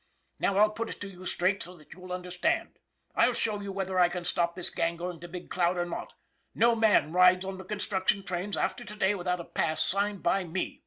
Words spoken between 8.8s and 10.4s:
to day without a pass signed